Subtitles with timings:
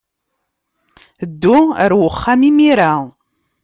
[1.29, 2.93] Ddu ɣer uxxam imir-a.